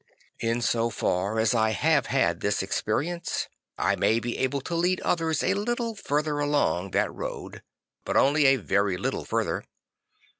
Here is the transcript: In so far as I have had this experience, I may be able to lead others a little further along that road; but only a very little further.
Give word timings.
In 0.39 0.61
so 0.63 0.89
far 0.89 1.37
as 1.39 1.53
I 1.53 1.69
have 1.77 2.07
had 2.07 2.39
this 2.39 2.63
experience, 2.63 3.47
I 3.77 3.95
may 3.95 4.19
be 4.19 4.35
able 4.39 4.59
to 4.61 4.73
lead 4.73 4.99
others 5.01 5.43
a 5.43 5.53
little 5.53 5.93
further 5.93 6.39
along 6.39 6.89
that 6.89 7.13
road; 7.13 7.61
but 8.03 8.17
only 8.17 8.47
a 8.47 8.55
very 8.55 8.97
little 8.97 9.25
further. 9.25 9.63